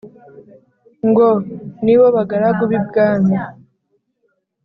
[1.07, 1.29] Ngo:
[1.83, 3.37] Ni bo bagaragu b'ibwami